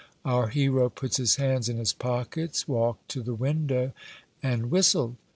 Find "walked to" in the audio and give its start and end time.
2.67-3.21